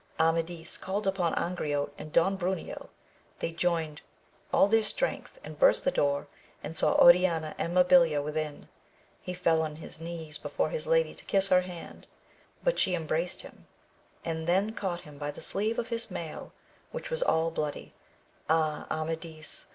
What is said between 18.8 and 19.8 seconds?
Amadis!